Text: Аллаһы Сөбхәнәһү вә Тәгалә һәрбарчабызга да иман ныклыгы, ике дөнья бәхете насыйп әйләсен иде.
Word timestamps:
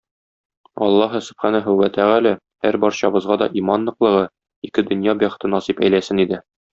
Аллаһы 0.85 1.19
Сөбхәнәһү 1.25 1.75
вә 1.81 1.89
Тәгалә 1.97 2.31
һәрбарчабызга 2.67 3.37
да 3.41 3.49
иман 3.61 3.85
ныклыгы, 3.91 4.23
ике 4.69 4.85
дөнья 4.89 5.15
бәхете 5.25 5.53
насыйп 5.55 5.85
әйләсен 5.89 6.23
иде. 6.25 6.41